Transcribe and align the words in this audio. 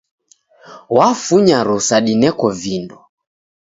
Wafunya 0.97 1.57
rusa 1.67 1.97
dineko 2.05 2.45
vindo. 2.61 2.97